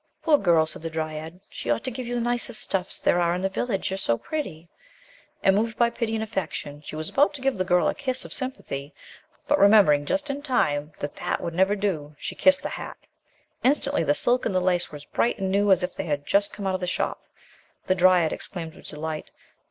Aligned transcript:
"Poor 0.23 0.39
girl!" 0.39 0.65
said 0.65 0.81
the 0.81 0.89
dryad, 0.89 1.41
"she 1.47 1.69
ought 1.69 1.83
to 1.83 1.91
give 1.91 2.07
you 2.07 2.15
the 2.15 2.21
nicest 2.21 2.59
stuffs 2.59 2.97
there 2.99 3.21
are 3.21 3.35
in 3.35 3.43
the 3.43 3.49
village, 3.49 3.91
you 3.91 3.93
are 3.93 3.97
so 3.99 4.17
pretty." 4.17 4.67
And, 5.43 5.55
moved 5.55 5.77
by 5.77 5.91
pity 5.91 6.15
and 6.15 6.23
affection, 6.23 6.81
she 6.83 6.95
was 6.95 7.07
about 7.07 7.35
to 7.35 7.39
give 7.41 7.55
the 7.59 7.63
girl 7.63 7.87
a 7.87 7.93
kiss 7.93 8.25
of 8.25 8.33
sympathy, 8.33 8.95
but 9.47 9.59
remembering 9.59 10.07
just 10.07 10.31
in 10.31 10.41
time 10.41 10.91
that 10.97 11.17
that 11.17 11.39
would 11.39 11.53
never 11.53 11.75
do, 11.75 12.15
she 12.17 12.33
kissed 12.33 12.63
the 12.63 12.69
hat. 12.69 12.97
Instantly 13.63 14.01
the 14.01 14.15
silk 14.15 14.43
and 14.43 14.55
the 14.55 14.59
lace 14.59 14.91
were 14.91 14.95
as 14.95 15.05
bright 15.05 15.37
and 15.37 15.51
new 15.51 15.69
as 15.71 15.83
if 15.83 15.93
they 15.93 16.05
had 16.05 16.25
just 16.25 16.51
come 16.51 16.65
out 16.65 16.73
of 16.73 16.81
the 16.81 16.87
shop. 16.87 17.21
The 17.85 17.93
dryad 17.93 18.33
ex 18.33 18.47
claimed 18.47 18.73
with 18.73 18.87
delight. 18.87 19.29